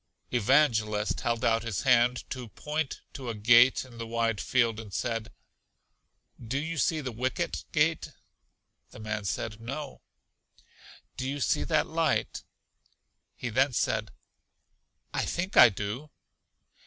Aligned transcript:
Evangelist 0.33 1.19
held 1.21 1.45
out 1.45 1.61
his 1.61 1.83
hand 1.83 2.27
to 2.31 2.47
point 2.47 3.01
to 3.13 3.29
a 3.29 3.35
gate 3.35 3.85
in 3.85 3.99
the 3.99 4.07
wide 4.07 4.41
field, 4.41 4.79
and 4.79 4.91
said, 4.91 5.31
Do 6.43 6.57
you 6.57 6.79
see 6.79 7.01
the 7.01 7.11
Wicket 7.11 7.65
Gate? 7.71 8.11
The 8.89 8.99
man 8.99 9.25
said, 9.25 9.59
No. 9.61 10.01
Do 11.17 11.29
you 11.29 11.39
see 11.39 11.63
that 11.65 11.85
light? 11.85 12.41
He 13.35 13.49
then 13.49 13.73
said, 13.73 14.09
I 15.13 15.23
think 15.23 15.55
I 15.55 15.69
do. 15.69 16.09